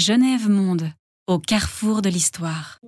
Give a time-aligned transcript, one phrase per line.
[0.00, 0.92] Genève Monde,
[1.26, 2.78] au carrefour de l'histoire.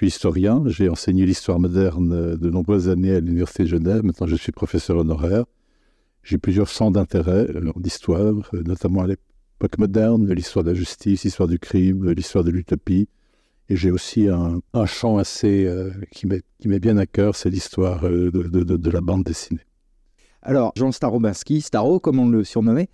[0.00, 4.02] Suis historien, j'ai enseigné l'histoire moderne de nombreuses années à l'Université de Genève.
[4.02, 5.44] Maintenant, je suis professeur honoraire.
[6.22, 10.74] J'ai plusieurs champs d'intérêt euh, en histoire, euh, notamment à l'époque moderne, l'histoire de la
[10.74, 13.10] justice, l'histoire du crime, l'histoire de l'utopie.
[13.68, 18.90] Et j'ai aussi un, champ assez euh, qui m'est bien à cœur, c'est l'histoire de,
[18.90, 19.66] la bande dessinée.
[20.40, 22.88] Alors, Jean Starobinsky, Staro, comme on le surnommait,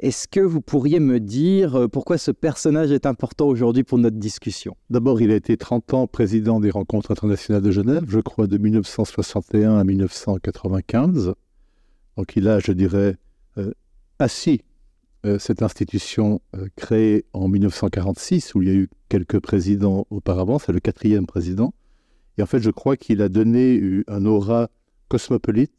[0.00, 4.16] est-ce que vous pourriez me dire euh, pourquoi ce personnage est important aujourd'hui pour notre
[4.16, 4.76] discussion?
[4.90, 8.58] D'abord, il a été 30 ans président des rencontres internationales de Genève, je crois de
[8.58, 11.34] 1961 à 1995.
[12.16, 13.16] Donc il a, je dirais,
[13.58, 13.72] euh,
[14.18, 14.62] assis
[15.26, 16.40] euh, cette institution
[16.76, 21.74] créée en 1946, où il y a eu quelques présidents auparavant, c'est le quatrième président.
[22.36, 24.68] Et en fait, je crois qu'il a donné un aura
[25.08, 25.72] cosmopolite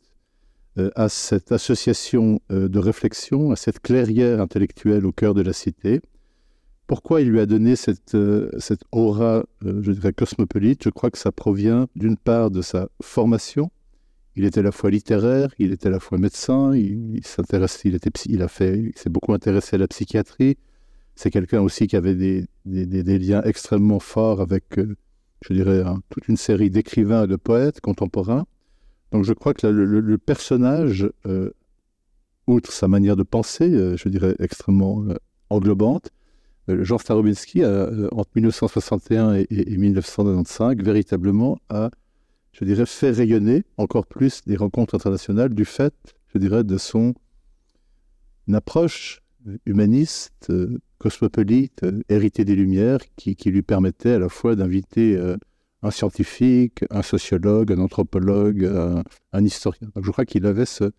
[0.96, 6.02] à cette association euh, de réflexion, à cette clairière intellectuelle au cœur de la cité.
[6.88, 10.84] Pourquoi il lui a donné cette, euh, cette aura, je dirais, cosmopolite?
[10.84, 13.72] Je crois que ça provient d'une part de sa formation.
[14.36, 18.10] Il était à la fois littéraire, il était à la fois médecin, il, il, était,
[18.26, 20.58] il a fait, il s'est beaucoup intéressé à la psychiatrie.
[21.16, 26.28] C'est quelqu'un aussi qui avait des, des, des, liens extrêmement forts avec, je dirais, toute
[26.30, 28.46] une série d'écrivains et de poètes contemporains.
[29.12, 31.52] Donc je crois que le, personnage, euh,
[32.48, 35.16] outre sa manière de penser, euh, je dirais extrêmement euh,
[35.50, 36.10] englobante,
[36.68, 41.90] Jean Starobinski, entre 1961 et, 1995, véritablement a,
[42.52, 45.96] je dirais, fait rayonner encore plus des rencontres internationales du fait,
[46.32, 47.16] je dirais, de son
[48.54, 49.24] approche
[49.66, 50.54] humaniste,
[51.00, 55.20] cosmopolite, hérité des Lumières, qui, lui permettait à la fois d'inviter
[55.82, 58.70] un scientifique, un sociologue, un anthropologue,
[59.34, 59.90] un, historien.
[60.02, 60.92] Je crois qu'il avait ce,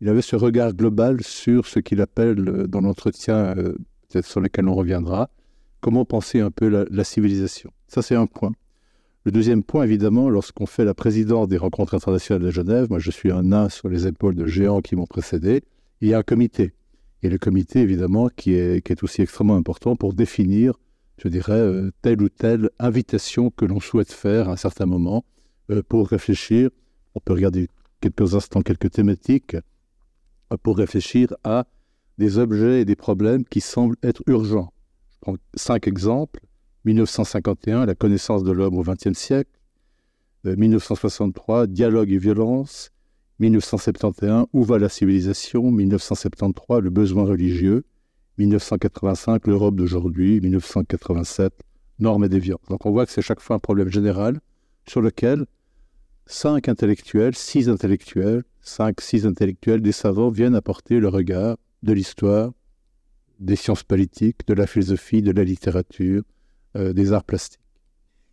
[0.00, 3.74] il avait ce regard global sur ce qu'il appelle euh, dans l'entretien, euh,
[4.08, 5.30] peut-être sur lequel on reviendra,
[5.80, 7.70] comment penser un peu la, civilisation.
[7.88, 8.52] Ça, c'est un point.
[9.24, 13.10] Le deuxième point, évidemment, lorsqu'on fait la présidence des rencontres internationales de Genève, moi je
[13.10, 15.62] suis un nain sur les épaules de géants qui m'ont précédé,
[16.00, 16.74] il y a un comité.
[17.22, 20.74] Et le comité, évidemment, qui est aussi extrêmement important pour définir
[21.18, 25.24] je dirais, euh, telle ou telle invitation que l'on souhaite faire à un certain moment
[25.70, 26.70] euh, pour réfléchir.
[27.14, 27.68] On peut regarder
[28.00, 29.56] quelques instants quelques thématiques
[30.52, 31.66] euh, pour réfléchir à
[32.18, 34.72] des objets et des problèmes qui semblent être urgents.
[35.12, 36.40] Je prends cinq exemples.
[36.84, 39.50] 1951, la connaissance de l'homme au XXe siècle.
[40.44, 42.90] 1963, dialogue et violence.
[43.38, 47.84] 1971, où va la civilisation 1973, le besoin religieux.
[48.38, 51.52] 1985, l'Europe d'aujourd'hui, 1987,
[51.98, 52.66] normes et déviances.
[52.68, 54.40] Donc on voit que c'est chaque fois un problème général
[54.88, 55.46] sur lequel
[56.26, 62.52] cinq intellectuels, six intellectuels, cinq, six intellectuels, des savants viennent apporter le regard de l'histoire,
[63.40, 66.22] des sciences politiques, de la philosophie, de la littérature,
[66.76, 67.60] euh, des arts plastiques.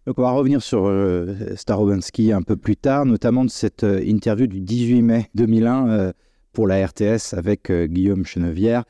[0.07, 4.03] Donc on va revenir sur euh, Starobinsky un peu plus tard, notamment de cette euh,
[4.03, 6.11] interview du 18 mai 2001 euh,
[6.53, 8.83] pour la RTS avec Guillaume Chenevière.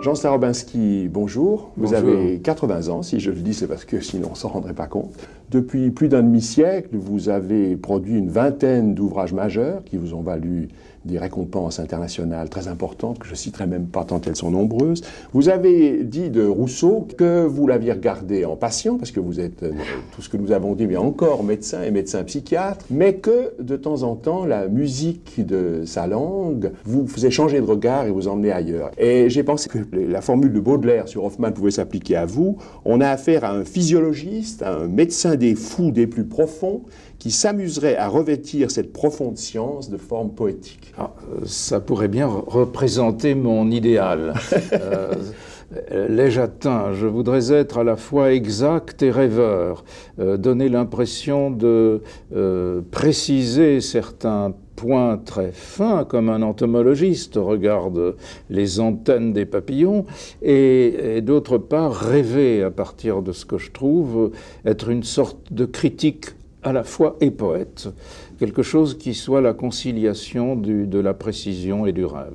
[0.00, 1.70] Jean Starobinski, bonjour.
[1.76, 4.48] Vous avez 80 ans, si je le dis, c'est parce que sinon on ne s'en
[4.48, 5.14] rendrait pas compte.
[5.50, 10.68] Depuis plus d'un demi-siècle, vous avez produit une vingtaine d'ouvrages majeurs qui vous ont valu
[11.06, 15.02] des récompenses internationales très importantes, que je citerai même pas tant elles sont nombreuses.
[15.32, 19.62] Vous avez dit de Rousseau que vous l'aviez regardé en patient, parce que vous êtes,
[19.62, 19.72] euh,
[20.14, 23.76] tout ce que nous avons dit, mais encore médecin et médecin psychiatre, mais que de
[23.76, 28.28] temps en temps, la musique de sa langue vous faisait changer de regard et vous
[28.28, 28.90] emmenait ailleurs.
[28.98, 32.56] Et j'ai pensé que la formule de Baudelaire sur Hoffmann pouvait s'appliquer à vous.
[32.84, 36.82] On a affaire à un physiologiste, à un médecin des fous des plus profonds,
[37.26, 40.92] qui s'amuserait à revêtir cette profonde science de forme poétique.
[40.96, 41.10] Ah,
[41.44, 44.34] ça pourrait bien représenter mon idéal.
[44.72, 45.12] euh,
[46.08, 49.82] L'ai-je atteint Je voudrais être à la fois exact et rêveur,
[50.20, 52.00] euh, donner l'impression de
[52.32, 58.14] euh, préciser certains points très fins, comme un entomologiste regarde
[58.50, 60.04] les antennes des papillons,
[60.42, 64.30] et, et d'autre part rêver à partir de ce que je trouve
[64.64, 66.26] être une sorte de critique
[66.66, 67.88] à la fois et poète,
[68.40, 72.34] quelque chose qui soit la conciliation du, de la précision et du rêve.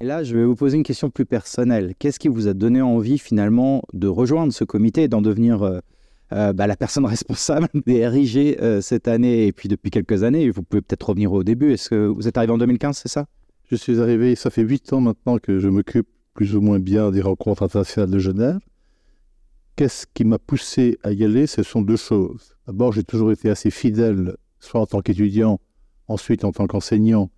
[0.00, 1.92] Et là, je vais vous poser une question plus personnelle.
[1.98, 5.80] Qu'est-ce qui vous a donné envie finalement de rejoindre ce comité et d'en devenir euh,
[6.32, 10.48] euh, bah, la personne responsable des RIG euh, cette année et puis depuis quelques années?
[10.48, 11.72] Vous pouvez peut-être revenir au début.
[11.72, 13.26] Est-ce que vous êtes arrivé en 2015, c'est ça?
[13.70, 17.10] Je suis arrivé, ça fait huit ans maintenant que je m'occupe plus ou moins bien
[17.10, 18.60] des rencontres internationales de Genève
[19.78, 21.46] qu'est-ce qui m'a poussé à y aller?
[21.46, 22.56] Ce sont deux choses.
[22.66, 25.60] D'abord, j'ai toujours été assez fidèle, soit en tant qu'étudiant,
[26.08, 27.30] ensuite en tant qu'enseignant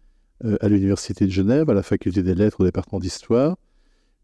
[0.47, 3.59] euh, à l'Université de Genève, à la faculté des lettres au département d'histoire.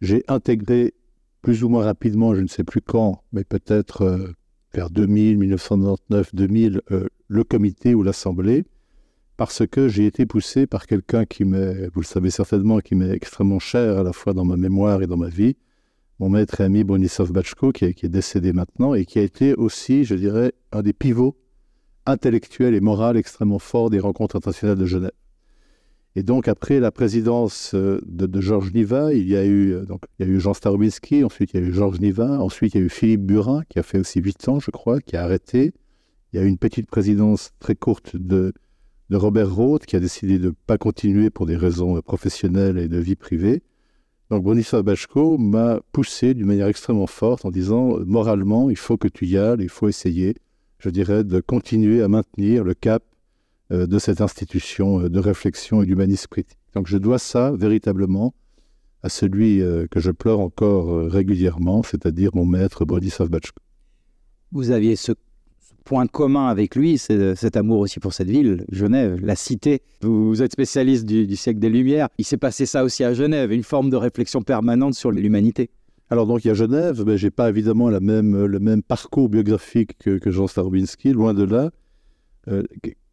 [0.01, 0.95] J'ai intégré
[1.43, 4.33] plus ou moins rapidement, je ne sais plus quand, mais peut-être euh,
[4.73, 8.65] vers 2000, 1999, 2000, euh, le comité ou l'assemblée,
[9.37, 13.11] parce que j'ai été poussé par quelqu'un qui m'est, vous le savez certainement, qui m'est
[13.11, 15.57] extrêmement cher à la fois dans ma mémoire et dans ma vie,
[16.19, 20.05] mon maître et ami Bonisov Bachko, qui, est décédé maintenant, et qui a été aussi,
[20.05, 21.37] je dirais, un des pivots
[22.07, 25.13] intellectuels et moraux extrêmement forts des rencontres internationales de Genève.
[26.15, 30.05] Et donc, après la présidence euh, de, Georges Niva, il y, a eu, euh, donc,
[30.19, 32.79] il y a eu Jean Starobinski, ensuite il y a eu Georges Niva, ensuite il
[32.79, 35.25] y a eu Philippe Burin, qui a fait aussi huit ans, je crois, qui a
[35.25, 35.75] arrêté.
[36.33, 38.55] Il y a eu une petite présidence très courte de,
[39.11, 42.89] de Robert Roth, qui a décidé de ne pas continuer pour des raisons professionnelles et
[42.89, 43.63] de vie privée.
[44.31, 49.08] Donc Bronislav Bachko m'a poussé d'une manière extrêmement forte en disant moralement, il faut que
[49.08, 50.34] tu y ailles, il faut essayer,
[50.78, 53.05] je dirais, de continuer à maintenir le cap
[53.73, 56.58] euh, de cette institution euh, de réflexion et d'humanisme critique.
[56.75, 58.34] Donc je dois ça véritablement
[59.02, 63.61] à celui euh, que je pleure encore régulièrement, c'est-à-dire mon maître Bronislav Bachko.
[64.52, 65.12] Vous aviez ce
[65.87, 69.83] point commun avec lui, c'est cet amour aussi pour cette ville, Genève, la cité.
[70.03, 72.09] Vous, êtes spécialiste du, siècle des Lumières.
[72.19, 75.71] Il s'est passé ça aussi à Genève, une forme de réflexion permanente sur l'humanité.
[76.11, 80.31] Alors donc il y a Genève, mais j'ai pas évidemment le même parcours biographique que,
[80.31, 81.71] Jean Starobinski, loin de là.
[82.49, 82.65] Euh,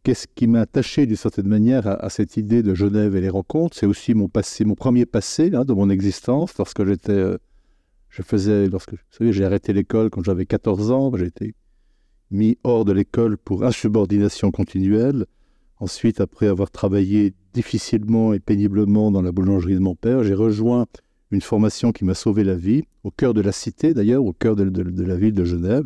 [0.02, 3.76] qu'est-ce qui m'a attaché d'une certaine manière à, cette idée de Genève et les rencontres?
[3.76, 7.38] C'est aussi mon passé, mon premier passé hein, de mon existence, lorsque j'étais, euh,
[8.10, 11.54] je faisais, lorsque, vous savez, j'ai arrêté l'école quand j'avais 14 ans, j'ai été
[12.34, 15.24] mis hors de l'école pour insubordination continuelle.
[15.78, 20.86] Ensuite, après avoir travaillé difficilement et péniblement dans la boulangerie de mon père, j'ai rejoint
[21.30, 24.56] une formation qui m'a sauvé la vie, au cœur de la cité d'ailleurs, au cœur
[24.56, 24.64] de,
[25.02, 25.84] la ville de Genève.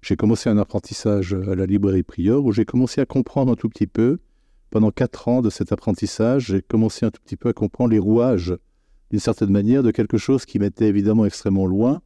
[0.00, 3.68] J'ai commencé un apprentissage à la librairie Prior où j'ai commencé à comprendre un tout
[3.68, 4.18] petit peu,
[4.70, 7.98] pendant quatre ans de cet apprentissage, j'ai commencé un tout petit peu à comprendre les
[7.98, 8.54] rouages,
[9.10, 12.02] d'une certaine manière, de quelque chose qui m'était évidemment extrêmement loin,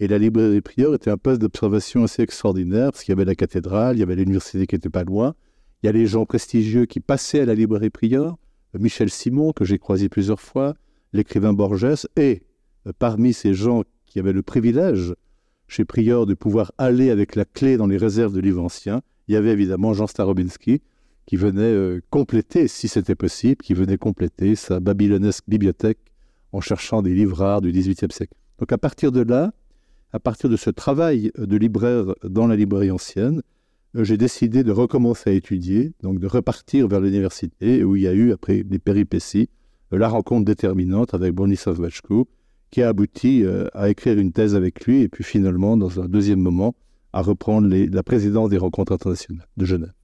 [0.00, 3.34] et la librairie Prieur était un poste d'observation assez extraordinaire, parce qu'il y avait la
[3.34, 5.34] cathédrale, il y avait l'université qui n'était pas loin,
[5.82, 8.36] il y a les gens prestigieux qui passaient à la librairie Prieur,
[8.78, 10.74] Michel Simon, que j'ai croisé plusieurs fois,
[11.12, 12.42] l'écrivain Borges, et
[12.86, 15.14] euh, parmi ces gens qui avaient le privilège
[15.68, 19.34] chez Prieur de pouvoir aller avec la clé dans les réserves de livres anciens, il
[19.34, 20.82] y avait évidemment Jean Starobinski,
[21.26, 25.98] qui venait euh, compléter, si c'était possible, qui venait compléter sa babylonesque bibliothèque
[26.52, 28.34] en cherchant des livres rares du XVIIIe siècle.
[28.58, 29.52] Donc à partir de là,
[30.14, 33.42] à partir de ce travail de libraire dans la librairie ancienne,
[33.96, 38.06] euh, j'ai décidé de recommencer à étudier, donc de repartir vers l'université, où il y
[38.06, 39.48] a eu, après des péripéties,
[39.92, 42.28] euh, la rencontre déterminante avec Bronislav Vachko,
[42.70, 46.06] qui a abouti euh, à écrire une thèse avec lui, et puis finalement, dans un
[46.06, 46.76] deuxième moment,
[47.12, 49.94] à reprendre la présidence des rencontres internationales de Genève.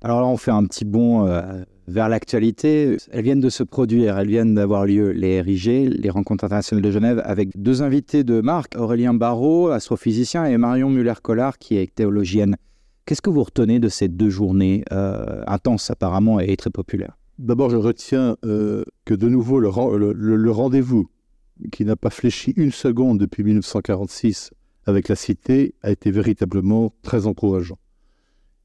[0.00, 1.26] Alors là, on fait un petit bond
[1.86, 2.96] vers l'actualité.
[3.10, 5.66] Elles viennent de se produire, elles viennent d'avoir lieu, les RIG,
[6.00, 10.90] les rencontres internationales de Genève, avec deux invités de marque, Aurélien Barrault, astrophysicien, et Marion
[10.90, 12.56] Muller-Collard, qui est théologienne.
[13.06, 17.18] Qu'est-ce que vous retenez de ces deux journées euh, intenses apparemment et très populaires?
[17.38, 21.10] D'abord, je retiens euh, que de nouveau le, le rendez-vous
[21.72, 24.50] qui n'a pas fléchi une seconde depuis 1946
[24.86, 27.78] avec la Cité a été véritablement très encourageant.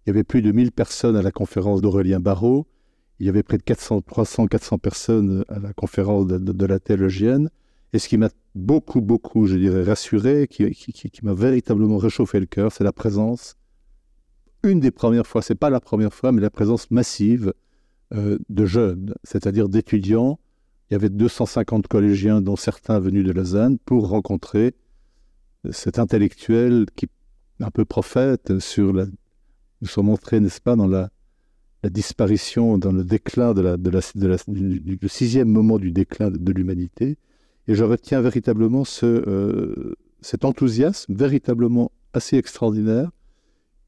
[0.05, 2.67] Il y avait plus de 1000 personnes à la conférence d'Aurélien Barrault,
[3.19, 7.49] il y avait près de 400, 300, 400 personnes à la conférence de, la théologienne.
[7.91, 10.63] Et ce qui m'a beaucoup, beaucoup, je dirais, rassuré, qui,
[11.23, 13.55] m'a véritablement réchauffé le cœur, c'est la présence,
[14.63, 17.53] une des premières fois, c'est pas la première fois, mais la présence massive
[18.13, 20.39] euh, de jeunes, c'est-à-dire d'étudiants.
[20.89, 24.75] Il y avait 250 collégiens, dont certains venus de Lausanne, pour rencontrer
[25.71, 27.07] cet intellectuel qui,
[27.59, 29.05] un peu prophète, sur la,
[29.81, 31.09] nous sommes entrés, n'est-ce pas, dans la,
[31.83, 37.17] la disparition, dans le déclin du, sixième moment du déclin de, l'humanité.
[37.67, 43.11] Et je retiens véritablement euh, cet enthousiasme véritablement assez extraordinaire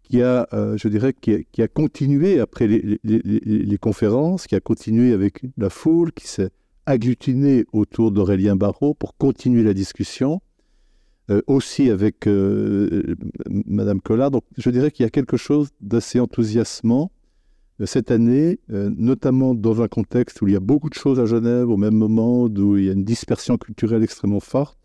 [0.04, 5.42] qui a, euh, je dirais, qui a, continué après les, conférences, qui a continué avec
[5.58, 6.52] la foule, qui s'est
[6.86, 10.42] agglutinée autour d'Aurélien Barrault pour continuer la discussion,
[11.30, 12.26] euh, aussi avec
[13.50, 14.32] Madame Collard.
[14.32, 17.12] Donc je dirais qu'il y a quelque chose d'assez enthousiasmant
[17.86, 21.26] cette année, euh, notamment dans un contexte où il y a beaucoup de choses à
[21.26, 24.78] Genève au même moment, où il y a une dispersion culturelle extrêmement forte.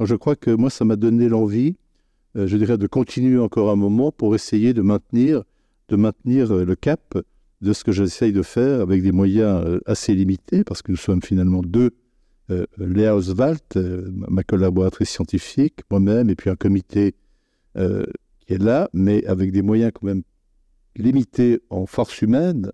[0.00, 1.76] je crois que moi, ça m'a donné l'envie,
[2.36, 5.42] euh, je dirais, de continuer encore un moment pour essayer de maintenir,
[5.88, 7.18] de maintenir euh, le cap
[7.60, 11.22] de ce que j'essaye de faire avec des moyens assez limités, parce que nous sommes
[11.22, 11.90] finalement deux,
[12.78, 13.60] Léa Oswald,
[14.14, 17.16] ma collaboratrice scientifique, moi-même, et puis un comité
[17.74, 20.22] qui est là, mais avec des moyens quand même
[20.98, 22.72] limité en force humaine.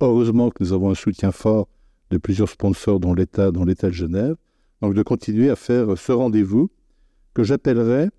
[0.00, 1.68] Heureusement que nous avons un soutien fort
[2.10, 4.36] de plusieurs sponsors dans l'État, dans l'État de Genève.
[4.80, 6.70] Donc de continuer à faire ce rendez-vous
[7.34, 8.10] que j'appellerais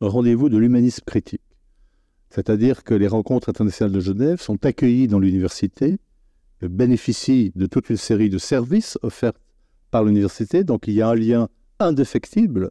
[0.00, 1.42] rendez-vous de l'humanisme critique.
[2.30, 5.98] C'est-à-dire que les rencontres internationales de Genève sont accueillies dans l'université,
[6.60, 9.32] bénéficient de toute une série de services offerts
[9.90, 10.64] par l'université.
[10.64, 11.48] Donc il y a un lien
[11.78, 12.70] indéfectible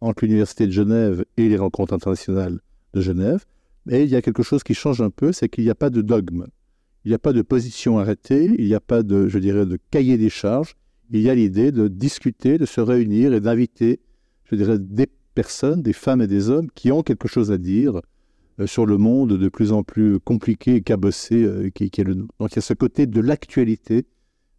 [0.00, 2.60] entre l'université de Genève et les rencontres internationales
[2.92, 3.44] de Genève.
[3.86, 5.90] Mais il y a quelque chose qui change un peu, c'est qu'il n'y a pas
[5.90, 6.46] de dogme.
[7.04, 9.78] Il n'y a pas de position arrêtée, il n'y a pas de, je dirais, de
[9.90, 10.74] cahier des charges.
[11.10, 14.00] Il y a l'idée de discuter, de se réunir et d'inviter,
[14.44, 18.00] je dirais, des personnes, des femmes et des hommes qui ont quelque chose à dire
[18.60, 22.14] euh, sur le monde de plus en plus compliqué et cabossé euh, qui, est le
[22.14, 24.06] Donc il y a ce côté de l'actualité,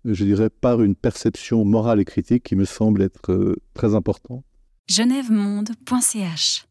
[0.06, 4.44] euh, je dirais, par une perception morale et critique qui me semble être très important.
[4.88, 6.68] genèvemonde.ch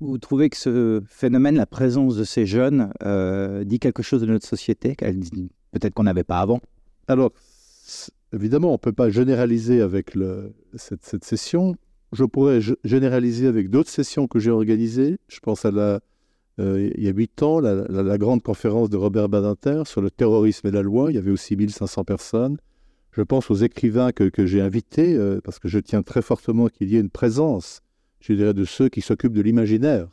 [0.00, 4.26] vous trouvez que ce phénomène, la présence de ces jeunes, euh, dit quelque chose de
[4.26, 6.60] notre société, peut-être qu'on n'avait pas avant?
[7.06, 7.32] Alors,
[8.32, 11.76] évidemment, on ne peut pas généraliser avec le, cette, session.
[12.12, 15.18] Je pourrais généraliser avec d'autres sessions que j'ai organisées.
[15.28, 16.00] Je pense à la,
[16.58, 20.66] euh, il y a huit ans, la, grande conférence de Robert Badinter sur le terrorisme
[20.68, 21.10] et la loi.
[21.10, 22.56] Il y avait aussi 1500 personnes.
[23.12, 26.68] Je pense aux écrivains que, que j'ai invités, euh, parce que je tiens très fortement
[26.68, 27.82] qu'il y ait une présence
[28.20, 30.08] je dirais, de ceux qui s'occupent de l'imaginaire,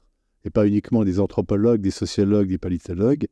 [0.45, 3.27] et pas uniquement des anthropologues, des sociologues, des politologues.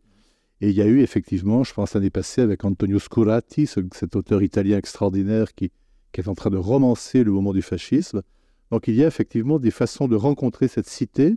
[0.61, 4.41] Et il y a eu effectivement, je pense l'année passée, avec Antonio Scurati, cet auteur
[4.41, 5.71] italien extraordinaire qui,
[6.11, 8.21] qui est en train de romancer le moment du fascisme.
[8.71, 11.35] Donc il y a effectivement des façons de rencontrer cette cité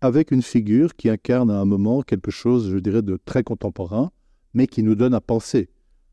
[0.00, 4.10] avec une figure qui incarne à un moment quelque chose, je dirais, de très contemporain,
[4.54, 5.68] mais qui nous donne à penser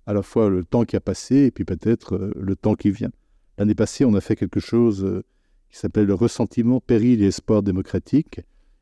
[0.06, 2.92] à la fois le temps qui a passé et puis peut-être euh, le temps qui
[2.92, 3.12] vient.
[3.58, 5.24] L'année passée, on a fait quelque chose euh,
[5.74, 8.42] qui s'appelle Le ressentiment, péril et espoir démocratique.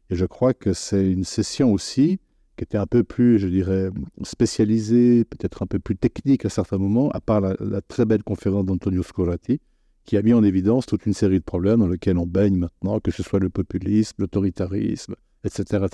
[0.10, 2.19] Et je crois que c'est une session aussi
[2.57, 3.89] qui était un peu plus, je dirais,
[4.24, 8.65] spécialisée, peut-être un peu plus technique à certains moments, à part la, très belle conférence
[8.65, 9.62] d'Antonio Scorati,
[10.03, 13.00] qui a mis en évidence toute une série de problèmes dans lesquels on baigne maintenant,
[13.00, 15.86] que ce soit le populisme, l'autoritarisme, etc.,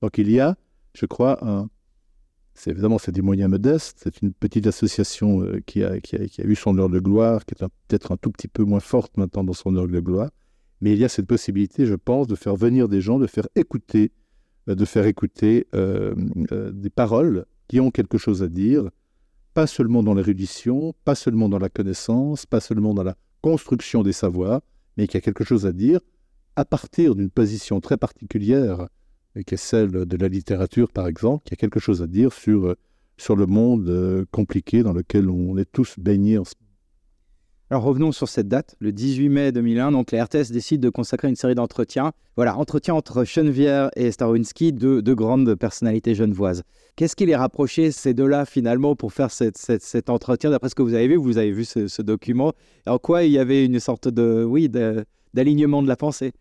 [0.00, 0.56] Donc il y a,
[0.94, 1.68] je crois, un,
[2.56, 4.00] c'est évidemment c'est des moyens modestes.
[4.02, 5.98] C'est une petite association euh, qui, a,
[6.42, 9.44] eu son heure de gloire, qui est peut-être un tout petit peu moins forte maintenant
[9.44, 10.30] dans son heure de gloire.
[10.80, 13.46] Mais il y a cette possibilité, je pense, de faire venir des gens, de faire
[13.54, 14.12] écouter,
[14.68, 16.14] euh, de faire écouter euh,
[16.72, 18.88] des paroles qui ont quelque chose à dire,
[19.54, 24.12] pas seulement dans l'érudition, pas seulement dans la connaissance, pas seulement dans la construction des
[24.12, 24.62] savoirs,
[24.96, 26.00] mais qui a quelque chose à dire
[26.56, 28.88] à partir d'une position très particulière
[29.44, 32.74] qui est celle de la littérature, par exemple, qui a quelque chose à dire sur,
[33.16, 36.38] sur le monde euh, compliqué dans lequel on est tous baignés.
[37.68, 39.90] Alors revenons sur cette date, le 18 mai 2001.
[39.90, 42.12] Donc la RTS décide de consacrer une série d'entretiens.
[42.36, 46.62] Voilà, entretien entre Chenevière et Starowinski, deux, grandes personnalités genevoises.
[46.94, 50.50] Qu'est-ce qui les rapprochait ces deux-là finalement pour faire cet entretien?
[50.50, 52.52] D'après ce que vous avez vu, vous avez vu ce, document.
[52.86, 54.68] En quoi il y avait une sorte de, oui,
[55.34, 56.32] d'alignement de, la pensée?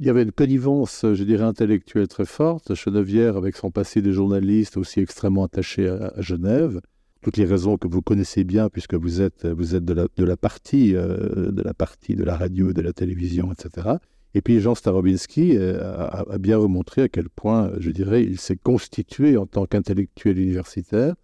[0.00, 2.74] Il y avait une connivence, je dirais, intellectuelle très forte.
[2.74, 6.80] Chenevière, avec son passé de journaliste aussi extrêmement attaché à Genève,
[7.20, 11.52] toutes les raisons que vous connaissez bien, puisque vous êtes, êtes de, la, partie, euh,
[11.52, 13.88] de la partie de radio, de la télévision, etc.
[14.32, 18.56] Et puis Jean Starobinski euh, a, bien remontré à quel point, je dirais, il s'est
[18.56, 21.14] constitué en tant qu'intellectuel universitaire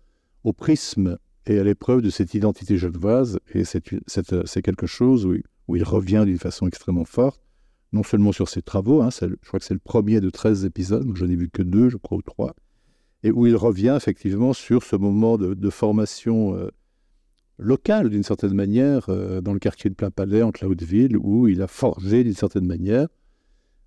[0.45, 1.17] au prisme
[1.47, 3.39] et à l'épreuve de cette identité genevoise.
[3.55, 7.41] Et c'est quelque chose où il revient d'une façon extrêmement forte,
[7.93, 11.11] non seulement sur ses travaux, hein, je crois que c'est le premier de 13 épisodes,
[11.15, 12.55] je n'ai vu que deux, je crois, ou trois,
[13.23, 16.69] et où il revient effectivement sur ce moment de, formation euh,
[17.59, 21.67] locale, d'une certaine manière, euh, dans le quartier de Plain-Palais, en Haute-Ville, où il a
[21.67, 23.09] forgé, d'une certaine manière,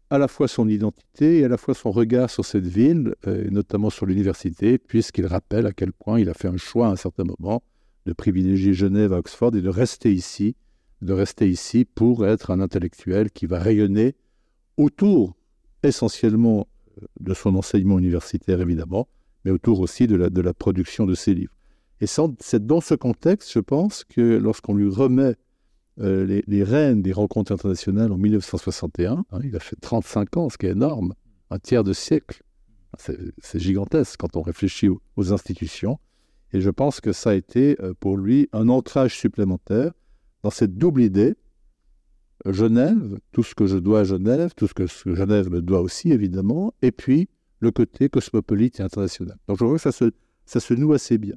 [0.10, 3.46] à la fois son identité et à la fois son regard sur cette ville, euh,
[3.46, 6.91] et notamment sur l'université, puisqu'il rappelle à quel point il a fait un choix à
[6.91, 7.62] un certain moment
[8.06, 10.56] de privilégier Genève à Oxford et de rester ici,
[11.01, 14.15] de rester ici pour être un intellectuel qui va rayonner
[14.77, 15.36] autour
[15.84, 16.68] essentiellement
[17.20, 19.08] de son enseignement universitaire, évidemment,
[19.46, 21.53] mais autour aussi de la, de la production de ses livres.
[22.01, 25.36] Et c'est dans ce contexte, je pense, que lorsqu'on lui remet
[26.00, 30.58] euh, les, rênes des rencontres internationales en 1961, hein, il a fait 35 ans, ce
[30.58, 31.13] qui est énorme,
[31.50, 32.41] un tiers de siècle.
[32.98, 36.00] C'est gigantesque quand on réfléchit aux, institutions.
[36.53, 39.91] Et je pense que ça a été euh, pour lui un ancrage supplémentaire
[40.43, 41.36] dans cette double idée.
[42.46, 46.12] Genève, tout ce que je dois à Genève, tout ce que Genève me doit aussi,
[46.12, 47.27] évidemment, et puis
[47.60, 49.38] le côté cosmopolite et international.
[49.48, 51.36] Donc je vois que ça se, noue assez bien.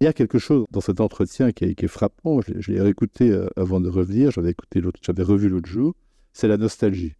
[0.00, 3.48] Il y a quelque chose dans cet entretien qui est, frappant, je, l'ai réécouté euh,
[3.56, 5.94] avant de revenir, j'avais, écouté j'avais revu l'autre jour,
[6.32, 7.14] c'est la nostalgie.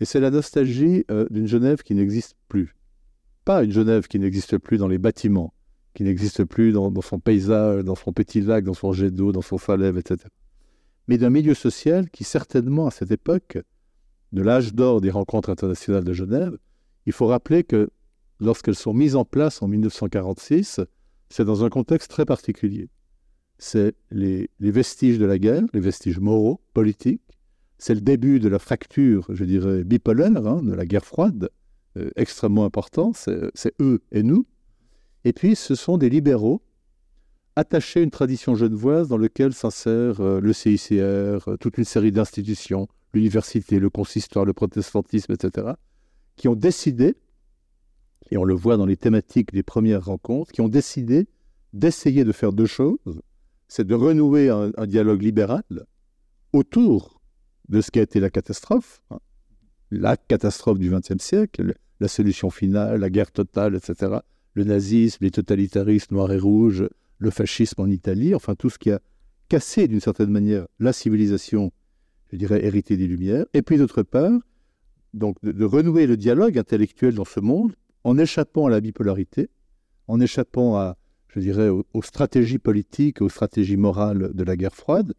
[0.00, 2.74] Et c'est la nostalgie euh, d'une Genève qui n'existe plus.
[3.44, 5.54] Pas une Genève qui n'existe plus dans les bâtiments,
[5.96, 9.40] qui n'existe plus dans, son paysage, dans son petit lac, dans son jet d'eau, dans
[9.40, 10.28] son falève, etc.
[11.08, 13.58] Mais d'un milieu social qui certainement à cette époque
[14.32, 16.58] de l'âge d'or des rencontres internationales de Genève,
[17.06, 17.88] il faut rappeler que
[18.40, 20.82] lorsqu'elles sont mises en place en 1946,
[21.30, 22.90] c'est dans un contexte très particulier.
[23.56, 27.22] C'est les, vestiges de la guerre, les vestiges moraux, politiques.
[27.78, 31.48] C'est le début de la fracture, je dirais, bipolaire, hein, de la guerre froide,
[31.96, 33.12] euh, extrêmement important.
[33.14, 34.46] C'est eux et nous.
[35.26, 36.62] Et puis, ce sont des libéraux
[37.56, 42.12] attachés à une tradition genevoise dans laquelle s'insère euh, le CICR, euh, toute une série
[42.12, 45.72] d'institutions, l'université, le consistoire, le protestantisme, etc.,
[46.36, 47.16] qui ont décidé,
[48.30, 51.26] et on le voit dans les thématiques des premières rencontres, qui ont décidé
[51.72, 53.20] d'essayer de faire deux choses.
[53.66, 55.64] C'est de renouer un, dialogue libéral
[56.52, 57.20] autour
[57.68, 59.18] de ce qui a été la catastrophe, hein.
[59.90, 64.20] la catastrophe du XXe siècle, la solution finale, la guerre totale, etc.,
[64.56, 66.88] le nazisme, les totalitarismes noirs et rouges,
[67.18, 69.00] le fascisme en Italie, enfin tout ce qui a
[69.48, 71.70] cassé d'une certaine manière la civilisation
[72.32, 74.40] je dirais, hérité des Lumières, et puis d'autre part,
[75.14, 79.48] donc de, renouer le dialogue intellectuel dans ce monde en échappant à la bipolarité,
[80.08, 80.96] en échappant à,
[81.28, 85.14] je dirais, aux, stratégies politiques, aux stratégies morales de la guerre froide,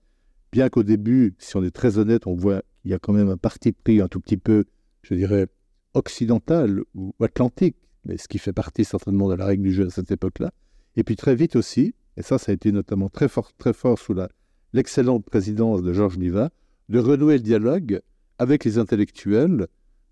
[0.52, 3.30] bien qu'au début, si on est très honnête, on voit qu'il y a quand même
[3.30, 4.65] un parti pris un tout petit peu,
[5.02, 5.47] je dirais,
[5.93, 9.89] occidental ou atlantique, mais ce qui fait partie certainement de la règle du jeu à
[9.89, 10.52] cette époque-là.
[10.96, 14.00] Et puis très vite aussi, et ça, ça a été notamment très fort, très fort
[14.00, 14.15] sous
[14.74, 16.50] l'excellente présidence de Georges Niva,
[16.89, 18.02] de renouer le dialogue
[18.39, 19.67] avec les intellectuels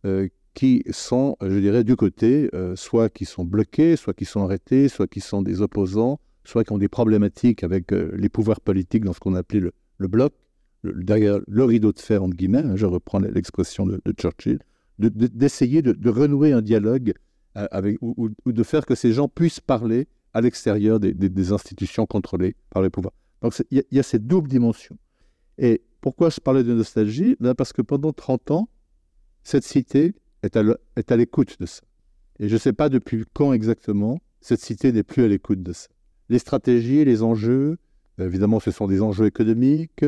[0.06, 4.44] euh, qui sont, je dirais, du côté, euh, soit qui sont bloqués, soit qui sont
[4.44, 8.62] arrêtés, soit qui sont des opposants, soit qui ont des problématiques avec euh, les pouvoirs
[8.62, 9.62] politiques dans ce qu'on appelait
[9.98, 10.34] le, bloc,
[10.84, 14.60] derrière le rideau de fer, entre guillemets, hein, je reprends l'expression de, Churchill,
[15.00, 17.14] d'essayer de, renouer un dialogue
[17.56, 22.82] avec, ou, de faire que ces gens puissent parler à l'extérieur des, institutions contrôlées par
[22.82, 23.14] les pouvoirs.
[23.42, 24.98] Donc il y, y, a cette double dimension.
[25.58, 27.36] Et pourquoi je parlais de nostalgie?
[27.40, 28.70] Ben, Parce que pendant 30 ans,
[29.44, 30.14] cette cité
[30.44, 31.82] est à l'écoute de ça.
[32.40, 35.74] Et je ne sais pas depuis quand exactement, cette cité n'est plus à l'écoute de
[35.74, 35.88] ça.
[36.30, 37.78] Les stratégies, les enjeux,
[38.20, 40.04] évidemment, ce sont des enjeux économiques.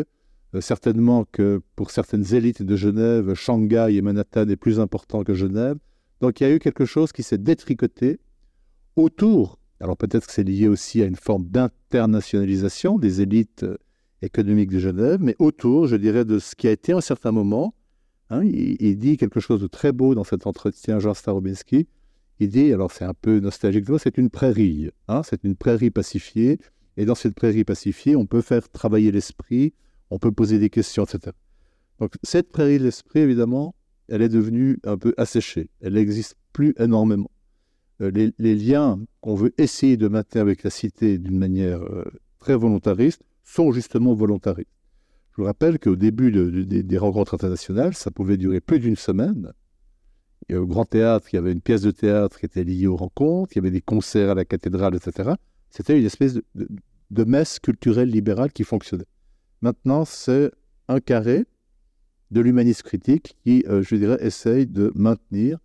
[0.56, 5.34] Euh, certainement que pour certaines élites de Genève, Shanghai et Manhattan est plus important que
[5.34, 5.78] Genève.
[6.22, 8.20] Donc il y a eu quelque chose qui s'est détricoté
[8.96, 9.60] autour.
[9.80, 13.78] Alors peut-être que c'est lié aussi à une forme d'internationalisation des élites euh,
[14.22, 17.32] économique de Genève, mais autour, je dirais, de ce qui a été à un certain
[17.32, 17.76] moment.
[18.30, 21.88] Hein, il, dit quelque chose de très beau dans cet entretien, Jean Starobinski.
[22.40, 26.60] Il dit, alors c'est un peu nostalgique, c'est une prairie, hein, c'est une prairie pacifiée,
[26.98, 29.74] Et dans cette prairie pacifiée, on peut faire travailler l'esprit,
[30.10, 31.34] on peut poser des questions, etc.
[32.00, 33.76] Donc cette prairie de l'esprit, évidemment,
[34.10, 35.70] elle est devenue un peu asséchée.
[35.82, 37.32] Elle n'existe plus énormément.
[38.02, 42.06] Euh, les, liens qu'on veut essayer de maintenir avec la cité d'une manière euh,
[42.40, 44.70] très volontariste sont justement volontaristes.
[45.32, 49.52] Je vous rappelle qu'au début des rencontres internationales, ça pouvait durer plus d'une semaine.
[50.50, 52.96] Et au Grand Théâtre, il y avait une pièce de théâtre qui était liée aux
[52.96, 55.32] rencontres, il y avait des concerts à la cathédrale, etc.
[55.70, 56.44] C'était une espèce de,
[57.12, 59.06] de messe culturelle libérale qui fonctionnait.
[59.62, 60.52] Maintenant, c'est
[60.88, 61.46] un carré
[62.32, 65.60] de l'humanisme critique qui, euh, je dirais, essaye de maintenir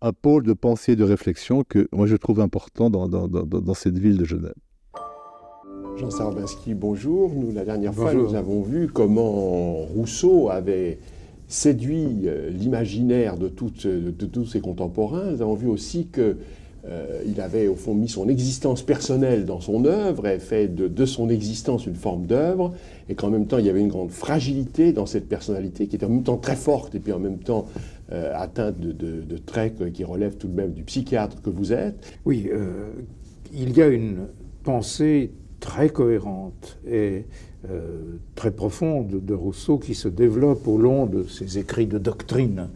[0.00, 3.74] un pôle de pensée et de réflexion que moi je trouve important dans, dans, dans,
[3.74, 4.54] cette ville de Genève.
[5.96, 7.32] Jean Sarabinski, bonjour.
[7.34, 10.98] Nous, la dernière fois, nous avons vu comment Rousseau avait
[11.46, 15.30] séduit euh, l'imaginaire de, de, tous ses contemporains.
[15.32, 16.36] Nous avons vu aussi que
[16.86, 21.06] euh, il avait au fond mis son existence personnelle dans son œuvre et fait de,
[21.06, 22.74] son existence une forme d'œuvre,
[23.08, 26.04] et qu'en même temps il y avait une grande fragilité dans cette personnalité qui était
[26.04, 27.66] en même temps très forte et puis en même temps
[28.12, 31.96] euh, atteinte de, traits qui relèvent tout de même du psychiatre que vous êtes.
[32.26, 32.90] Oui, euh,
[33.54, 34.26] il y a une
[34.62, 37.24] pensée très cohérente et
[38.34, 42.68] très profonde de Rousseau qui se développe au long de ses écrits de doctrine.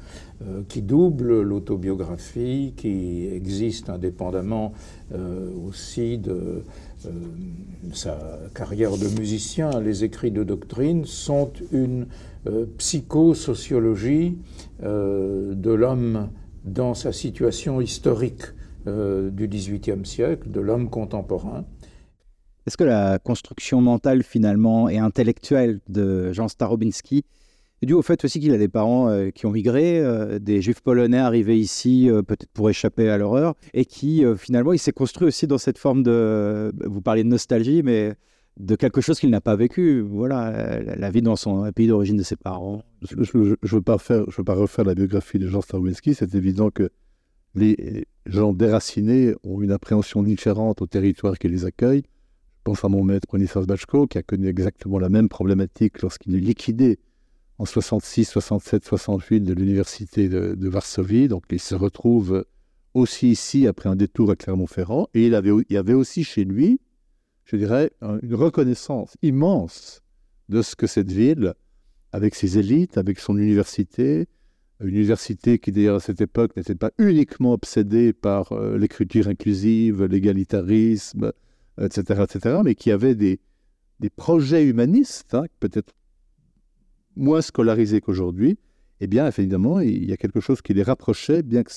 [0.46, 4.72] Euh, qui double l'autobiographie, qui existe indépendamment
[5.12, 6.62] euh, aussi de
[7.07, 7.11] euh,
[7.92, 8.16] sa
[8.55, 9.81] carrière de musicien.
[9.81, 12.07] Les écrits de doctrine sont une
[12.79, 14.38] psychosociologie
[14.81, 16.31] de l'homme
[16.64, 18.42] dans sa situation historique
[18.87, 21.64] du XVIIIe siècle, de l'homme contemporain.
[22.66, 27.24] Est-ce que la construction mentale finalement et intellectuelle de Jean Starobinski
[27.87, 30.81] dû au fait aussi qu'il a des parents euh, qui ont migré, euh, des juifs
[30.81, 35.29] polonais arrivés ici euh, peut-être pour échapper à l'horreur, et qui finalement il s'est construit
[35.29, 38.14] aussi dans cette forme de, vous parliez de nostalgie, mais
[38.59, 40.01] de quelque chose qu'il n'a pas vécu.
[40.01, 42.83] Voilà, la, vie dans son pays d'origine de ses parents.
[43.03, 46.14] Je ne veux, pas refaire la biographie de Jean Starwinski.
[46.14, 46.91] C'est évident que
[47.55, 52.03] les gens déracinés ont une appréhension différente au territoire qui les accueille.
[52.03, 56.35] Je pense à mon maître Onisas Bachko, qui a connu exactement la même problématique lorsqu'il
[56.35, 56.99] est liquidé
[57.59, 61.29] en 66, 67, 68 de l'université de, Varsovie.
[61.29, 62.44] Donc il se retrouve
[62.94, 65.09] aussi ici après un détour à Clermont-Ferrand.
[65.14, 66.81] Et il, avait, il y avait aussi chez lui,
[67.44, 67.90] je dirais,
[68.23, 70.03] une reconnaissance immense
[70.49, 71.55] de ce que cette ville,
[72.12, 74.29] avec ses élites, avec son université,
[74.81, 80.05] une université qui d'ailleurs à cette époque n'était pas uniquement obsédée par euh, l'écriture inclusive,
[80.05, 81.33] l'égalitarisme,
[81.81, 83.40] etc., etc., mais qui avait des,
[83.99, 85.92] des projets humanistes, hein, peut-être
[87.18, 88.59] moins scolarisés qu'aujourd'hui,
[89.00, 91.72] eh bien, évidemment, il y a quelque chose qui les rapprochait, bien que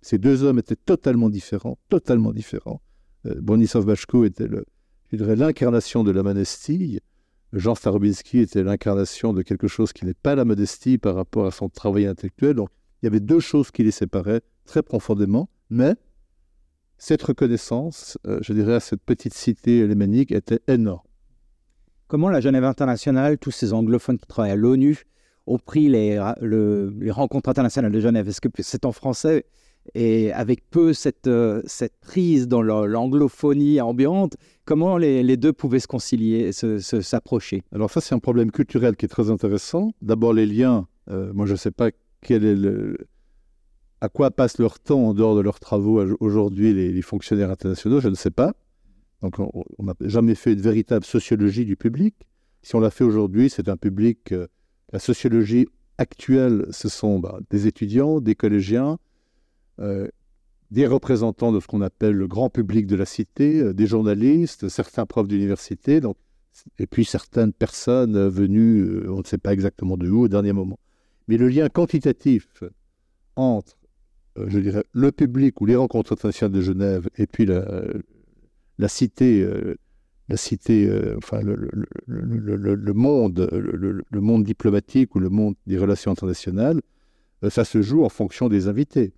[0.00, 2.82] ces deux hommes étaient totalement différents, totalement différents.
[3.26, 4.64] Euh, Bonisov Bachko était, le,
[5.10, 7.00] je dirais, l'incarnation de la modestie.
[7.52, 11.50] Jean Starobinski était l'incarnation de quelque chose qui n'est pas la modestie par rapport à
[11.50, 12.54] son travail intellectuel.
[12.54, 12.68] Donc,
[13.02, 15.94] il y avait deux choses qui les séparaient très profondément, mais
[16.98, 21.07] cette reconnaissance, euh, je dirais, à cette petite cité lémanique était énorme.
[22.08, 25.04] Comment la Genève internationale, tous ces anglophones qui travaillent à l'ONU,
[25.46, 26.18] ont pris les,
[27.10, 28.26] rencontres internationales de Genève?
[28.26, 29.44] Est-ce que c'est en français?
[29.94, 35.86] Et avec peu cette, euh, cette prise dans l'anglophonie ambiante, comment les, deux pouvaient se
[35.86, 37.62] concilier, s'approcher?
[37.72, 39.92] Alors ça, c'est un problème culturel qui est très intéressant.
[40.00, 40.86] D'abord, les liens.
[41.10, 41.90] Euh, moi, je ne sais pas
[42.22, 42.96] quel
[44.00, 48.08] à quoi passent leur temps en dehors de leurs travaux aujourd'hui les fonctionnaires internationaux, je
[48.08, 48.54] ne sais pas.
[49.22, 52.14] Donc on n'a jamais fait une véritable sociologie du public.
[52.62, 54.32] Si on l'a fait aujourd'hui, c'est un public...
[54.32, 54.46] Euh,
[54.92, 55.66] la sociologie
[55.98, 58.98] actuelle, ce sont bah, des étudiants, des collégiens,
[59.80, 60.08] euh,
[60.70, 64.68] des représentants de ce qu'on appelle le grand public de la cité, euh, des journalistes,
[64.68, 66.00] certains profs d'université,
[66.78, 70.78] et puis certaines personnes venues, on ne sait pas exactement de où, au dernier moment.
[71.26, 72.62] Mais le lien quantitatif
[73.36, 73.76] entre,
[74.36, 77.82] je dirais, le public ou les rencontres internationales de Genève et puis la,
[78.78, 79.76] la cité, euh,
[80.28, 81.56] la cité, euh, enfin le,
[82.92, 86.80] monde, le, monde diplomatique ou le monde des relations internationales,
[87.42, 89.12] euh, ça se joue en fonction des invités.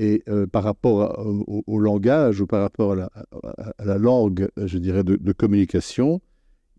[0.00, 1.26] Et par rapport
[1.66, 6.20] au, langage ou par rapport à la, langue, je dirais, de, communication,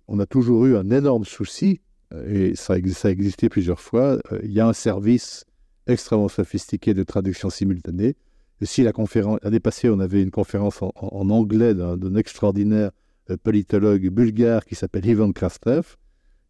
[0.08, 1.82] on a toujours eu un énorme souci,
[2.26, 4.20] et ça, ça a existé plusieurs fois.
[4.42, 5.44] il y a un service
[5.86, 8.16] extrêmement sophistiqué de traduction simultanée
[8.66, 12.92] si la conférence, l'année passée, on avait une conférence en, anglais d'un extraordinaire
[13.30, 15.96] euh, politologue bulgare qui s'appelle Ivan Krastev,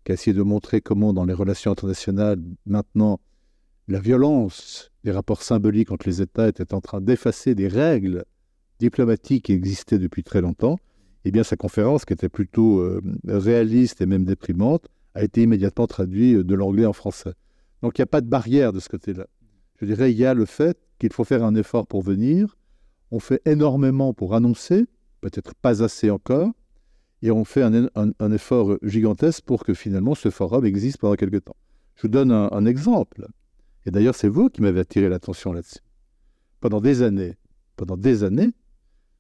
[0.04, 3.20] qui a essayé de montrer comment, dans les relations internationales, maintenant,
[3.88, 8.24] la violence des rapports symboliques entre les États était en train d'effacer des règles
[8.80, 10.78] diplomatiques qui existaient depuis très longtemps.
[11.26, 15.86] eh bien sa conférence, qui était plutôt euh, réaliste et même déprimante, a été immédiatement
[15.86, 17.34] traduite de l'anglais en français.
[17.82, 19.28] Donc il n'y a pas de barrière de ce côté-là.
[19.82, 22.56] Je dirais, il y a le fait qu'il faut faire un effort pour venir.
[23.12, 24.86] On fait énormément pour annoncer,
[25.22, 26.52] peut-être pas assez encore,
[27.22, 31.56] et on fait un, effort gigantesque pour que finalement ce forum existe pendant quelque temps.
[31.96, 33.28] Je vous donne un, exemple.
[33.86, 35.80] Et d'ailleurs, c'est vous qui m'avez attiré l'attention là-dessus.
[36.62, 37.36] Pendant des années,
[37.76, 38.52] pendant des années,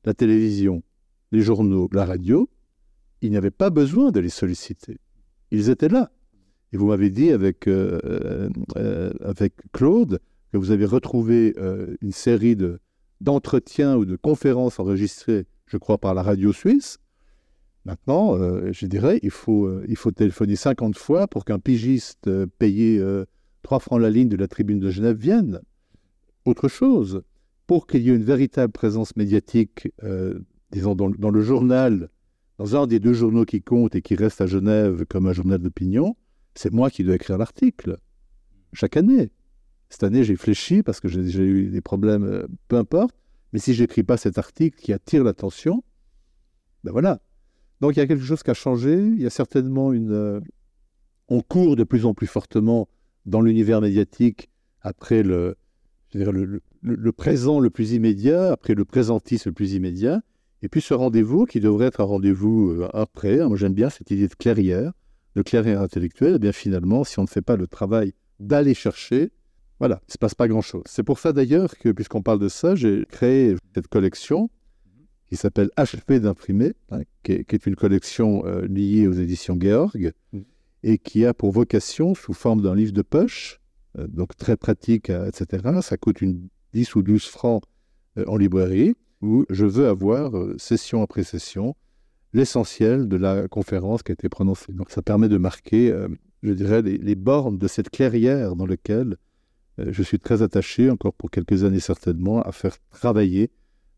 [0.05, 0.81] la télévision,
[1.31, 2.49] les journaux, la radio,
[3.21, 4.97] il n'y avait pas besoin de les solliciter.
[5.51, 6.11] Ils étaient là.
[6.71, 10.19] Et vous m'avez dit avec, euh, euh, euh, avec Claude
[10.51, 11.55] que vous avez retrouvé
[12.01, 12.57] une série
[13.21, 16.99] d'entretiens ou de conférences enregistrées, je crois, par la radio suisse,
[17.85, 22.27] Maintenant, euh, je dirais, il faut, euh, il faut téléphoner 50 fois pour qu'un pigiste
[22.27, 23.01] euh, payé
[23.63, 25.61] 3 francs la ligne de la tribune de Genève vienne.
[26.45, 27.23] Autre chose,
[27.67, 29.89] pour qu'il y ait une véritable présence médiatique,
[30.71, 32.09] disons, dans, dans, le journal,
[32.57, 35.59] dans un des deux journaux qui comptent et qui reste à Genève comme un journal
[35.59, 36.15] d'opinion,
[36.55, 37.97] c'est moi qui dois écrire l'article,
[38.73, 39.31] chaque année.
[39.89, 43.15] Cette année, j'ai fléchi parce que j'ai eu des problèmes, peu importe,
[43.53, 45.83] mais si je n'écris pas cet article qui attire l'attention,
[46.83, 47.21] ben voilà,
[47.81, 48.97] donc il y a quelque chose qui a changé.
[48.97, 50.11] Il y a certainement une.
[50.11, 50.39] Euh,
[51.27, 52.89] on court de plus en plus fortement
[53.25, 54.49] dans l'univers médiatique
[54.81, 55.55] après le,
[56.13, 60.21] le, le, présent le plus immédiat, après le présentisme le plus immédiat.
[60.61, 63.39] Et puis ce rendez-vous qui devrait être un rendez-vous euh, après.
[63.39, 64.91] Hein, moi j'aime bien cette idée de clairière,
[65.35, 66.33] de clairière intellectuelle.
[66.35, 69.31] Eh bien finalement, si on ne fait pas le travail d'aller chercher,
[69.79, 70.83] voilà, il ne se passe pas grand-chose.
[70.85, 74.49] C'est pour ça d'ailleurs que, puisqu'on parle de ça, j'ai créé cette collection
[75.29, 80.39] qui s'appelle Achevé d'imprimer, hein, qui, est une collection euh, liée aux éditions Georg, mm.
[80.83, 83.61] et qui a pour vocation, sous forme d'un livre de poche,
[83.97, 87.63] euh, donc très pratique, euh, etc., ça coûte une 10 ou 12 francs
[88.27, 91.75] en librairie, où je veux avoir, session après session,
[92.33, 94.73] l'essentiel de la conférence qui a été prononcée.
[94.73, 95.95] Donc ça permet de marquer,
[96.43, 99.15] je dirais, les, les, bornes de cette clairière dans laquelle
[99.89, 103.51] je suis très attaché, encore pour quelques années certainement, à faire travailler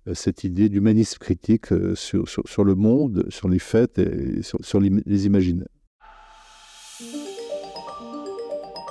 [0.07, 4.79] euh, cette idée d'humanisme critique euh, sur, sur, le monde, sur les faits et sur,
[4.79, 5.67] les, les imaginaires.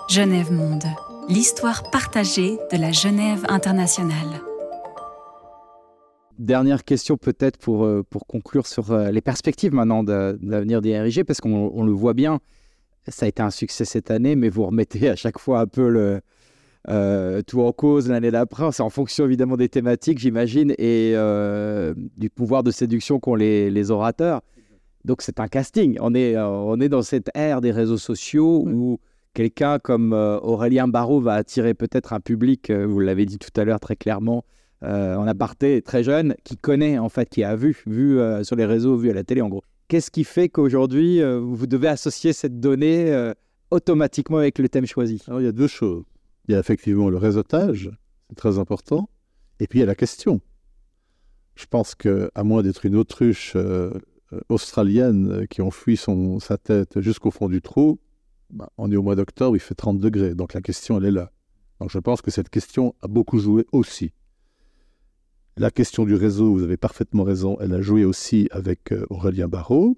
[0.08, 0.84] Genève Monde,
[1.28, 4.40] l'histoire partagée de la Genève internationale.
[6.38, 10.98] Dernière question peut-être pour, euh, pour conclure sur les perspectives maintenant de, de l'avenir des
[10.98, 12.38] RIG, parce qu'on le voit bien,
[13.08, 15.88] ça a été un succès cette année, mais vous remettez à chaque fois un peu
[15.88, 16.20] le,
[16.88, 18.72] euh, tout en cause l'année d'après.
[18.72, 23.90] C'est en fonction évidemment des thématiques, j'imagine, et euh, du pouvoir de séduction qu'ont les,
[23.90, 24.40] orateurs.
[25.04, 25.98] Donc c'est un casting.
[26.00, 28.98] On est, euh, on est dans cette ère des réseaux sociaux où
[29.34, 33.80] quelqu'un comme Aurélien Barraud va attirer peut-être un public, vous l'avez dit tout à l'heure
[33.80, 34.44] très clairement,
[34.82, 38.96] en aparté, très jeune, qui connaît en fait, qui a vu, vu sur les réseaux,
[38.96, 39.62] vu à la télé en gros.
[39.86, 43.32] Qu'est-ce qui fait qu'aujourd'hui, vous devez associer cette donnée
[43.70, 45.22] automatiquement avec le thème choisi?
[45.28, 46.02] Alors il y a deux choses.
[46.48, 47.90] Il y a effectivement le réseautage,
[48.28, 49.08] c'est très important,
[49.60, 50.40] et puis il y a la question.
[51.54, 53.92] Je pense qu'à moins d'être une autruche euh,
[54.32, 57.98] euh, australienne euh, qui enfouit son, sa tête jusqu'au fond du trou,
[58.48, 61.10] bah, on est au mois d'octobre, il fait 30 degrés, donc la question, elle est
[61.10, 61.32] là.
[61.80, 64.12] Donc je pense que cette question a beaucoup joué aussi.
[65.56, 69.94] La question du réseau, vous avez parfaitement raison, elle a joué aussi avec Aurélien Barraud.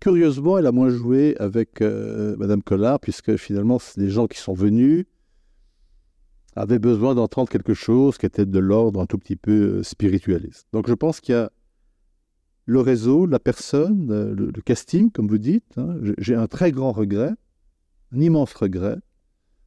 [0.00, 5.06] Curieusement, elle a moins joué avec Madame Collard, puisque finalement, des gens qui sont venus,
[6.56, 10.66] avait besoin d'entendre quelque chose qui était de l'ordre un tout petit peu euh, spiritualiste.
[10.72, 11.50] Donc je pense qu'il y a
[12.66, 15.76] le réseau, la personne, euh, le, casting, comme vous dites.
[15.76, 15.96] Hein.
[16.18, 17.32] J'ai un très grand regret,
[18.12, 18.98] un immense regret,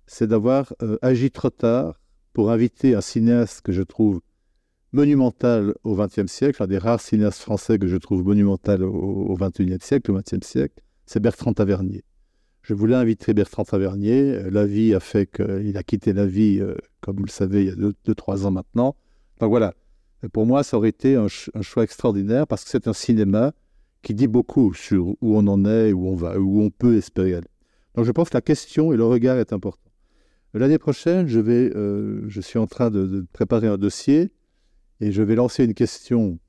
[0.05, 2.01] c'est d'avoir euh, agi trop tard
[2.33, 4.21] pour inviter un cinéaste que je trouve
[4.91, 9.79] monumental au XXe siècle, un des rares cinéastes français que je trouve monumental au XXIe
[9.81, 12.03] siècle, au XXe siècle, c'est Bertrand Tavernier.
[12.63, 14.35] Je voulais inviter Bertrand Tavernier.
[14.35, 17.65] Euh, la vie a fait qu'il a quitté la vie, euh, comme vous le savez,
[17.65, 18.95] il y a deux, trois ans maintenant.
[19.41, 19.73] Donc voilà,
[20.31, 23.51] pour moi, ça aurait été un, choix extraordinaire parce que c'est un cinéma
[24.01, 27.33] qui dit beaucoup sur où on en est, où on va, où on peut espérer
[27.33, 27.49] aller.
[27.95, 29.91] Donc je pense que la question et le regard est important.
[30.53, 34.31] L'année prochaine, je, vais, euh, je suis en train de, préparer un dossier
[35.01, 36.39] et je vais lancer une question.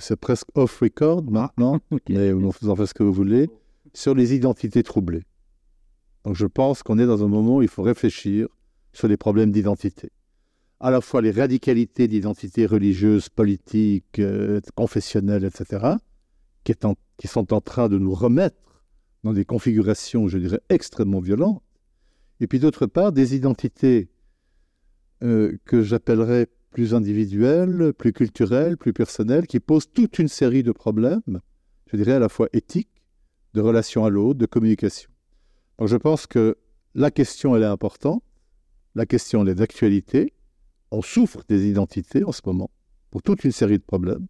[0.00, 3.48] C'est presque off-record maintenant, mais vous en faites ce que vous voulez,
[3.94, 5.22] sur les identités troublées.
[6.26, 8.48] Donc je pense qu'on est dans un moment où il faut réfléchir
[8.92, 10.10] sur les problèmes d'identité.
[10.80, 15.86] À la fois les radicalités d'identité religieuse, politique, euh, confessionnelle, etc.,
[16.64, 16.74] qui,
[17.28, 18.82] sont en train de nous remettre
[19.22, 21.62] dans des configurations, je dirais, extrêmement violentes.
[22.40, 24.08] Et puis d'autre part, des identités
[25.22, 30.72] euh, que j'appellerais plus individuelles, plus culturelles, plus personnelles, qui posent toute une série de
[30.72, 31.40] problèmes
[31.86, 32.90] je dirais, à la fois éthique,
[33.54, 35.08] de relation à l'autre, de communication.
[35.84, 36.56] Je pense que
[36.94, 38.22] la question, elle est importante.
[38.94, 40.32] La question, est d'actualité.
[40.90, 42.70] On souffre des identités en ce moment
[43.10, 44.26] pour toute une série de problèmes.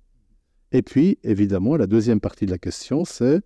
[0.73, 3.41] Et puis, évidemment, la deuxième partie de la question, c'est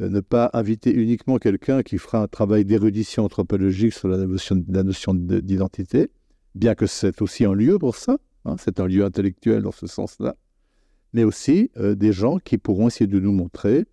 [0.00, 5.14] euh, ne pas inviter uniquement quelqu'un qui fera un travail d'érudition anthropologique sur la notion,
[5.14, 6.10] d'identité,
[6.54, 9.86] bien que c'est aussi un lieu pour ça, hein, c'est un lieu intellectuel dans ce
[9.86, 10.36] sens-là,
[11.12, 13.84] mais aussi euh, des gens qui pourront essayer de nous montrer,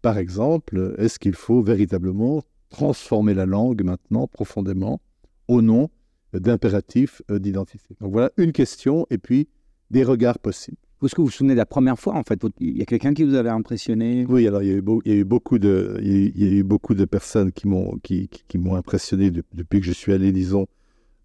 [0.00, 5.00] par exemple, est-ce qu'il faut véritablement transformer la langue maintenant profondément
[5.48, 5.90] au nom
[6.32, 7.94] d'impératifs d'identité.
[8.00, 9.48] Donc voilà une question et puis
[9.90, 10.78] des regards possibles.
[11.04, 13.12] Est-ce que vous vous souvenez de la première fois, en fait Il y a quelqu'un
[13.12, 14.24] qui vous avait impressionné?
[14.28, 14.80] Oui, alors il y a eu,
[15.24, 19.80] beaucoup, de, il y a eu beaucoup de personnes qui m'ont qui, qui, impressionné depuis
[19.80, 20.66] que je suis allé, disons,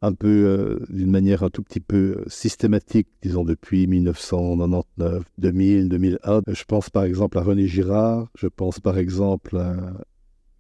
[0.02, 5.90] un peu euh, d'une manière un tout petit peu euh, systématique, disons depuis 1999, 2000,
[5.90, 6.42] 2001.
[6.48, 9.76] Je pense par exemple à René Girard, je pense par exemple à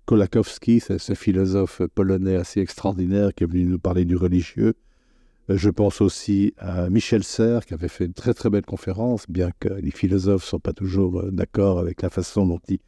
[0.07, 4.73] Kolakowski, ce philosophe polonais assez extraordinaire qui est venu nous parler du religieux.
[5.49, 9.25] Euh, je pense aussi à Michel Serres, qui avait fait une très très belle conférence,
[9.27, 12.79] bien que les philosophes ne sont pas toujours euh, d'accord avec la façon dont il,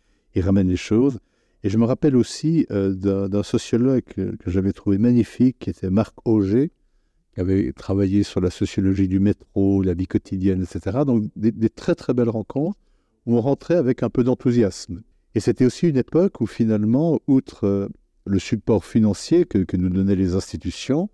[0.42, 1.20] ramène les choses.
[1.64, 6.16] Et je me rappelle aussi euh, d'un sociologue que, j'avais trouvé magnifique, qui était Marc
[6.24, 6.72] Auger,
[7.34, 11.00] qui avait travaillé sur la sociologie du métro, la vie quotidienne, etc.
[11.06, 12.80] Donc des, très très belles rencontres
[13.26, 15.02] où on rentrait avec un peu d'enthousiasme.
[15.36, 17.90] Et c'était aussi une époque où finalement, outre
[18.26, 21.10] le support financier que nous donnaient les institutions,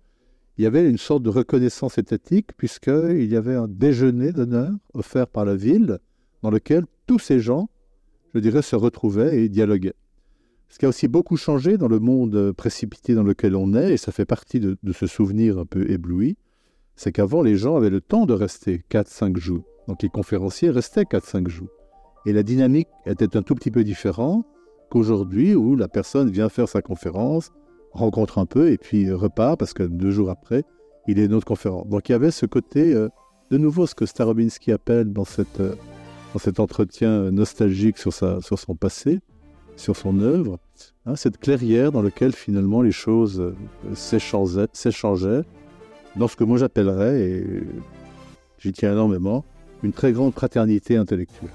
[0.58, 5.26] il y avait une sorte de reconnaissance étatique, puisqu'il y avait un déjeuner d'honneur offert
[5.26, 5.98] par la ville,
[6.42, 7.68] dans lequel tous ces gens,
[8.34, 9.94] je dirais, se retrouvaient et dialoguaient.
[10.68, 13.96] Ce qui a aussi beaucoup changé dans le monde précipité dans lequel on est, et
[13.98, 16.36] ça fait partie de, ce souvenir un peu ébloui,
[16.96, 19.64] c'est qu'avant, les gens avaient le temps de rester 4-5 jours.
[19.88, 21.68] Donc les conférenciers restaient 4-5 jours.
[22.26, 24.44] Et la dynamique était un tout petit peu différente
[24.90, 27.52] qu'aujourd'hui, où la personne vient faire sa conférence,
[27.92, 30.64] rencontre un peu et puis repart parce que deux jours après,
[31.06, 31.86] il est une autre conférence.
[31.88, 33.08] Donc il y avait ce côté, euh,
[33.50, 35.74] de nouveau, ce que Starobinski appelle dans, cette, euh,
[36.32, 39.20] dans cet entretien nostalgique sur, sa, sur son passé,
[39.76, 40.58] sur son œuvre,
[41.06, 43.54] hein, cette clairière dans laquelle finalement les choses euh,
[43.94, 45.42] s'échangeaient,
[46.16, 47.62] dans ce que moi j'appellerais, et
[48.58, 49.44] j'y tiens énormément,
[49.82, 51.50] une très grande fraternité intellectuelle.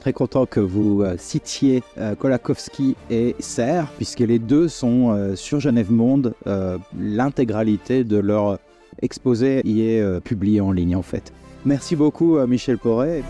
[0.00, 5.36] Très content que vous euh, citiez euh, Kolakowski et Serre, puisque les deux sont euh,
[5.36, 6.34] sur Genève Monde.
[6.98, 8.58] L'intégralité de leur
[9.02, 11.32] exposé y est publié en ligne en fait.
[11.64, 13.22] Merci beaucoup Michel Porret.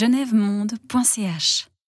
[0.00, 1.69] genèvemonde.ch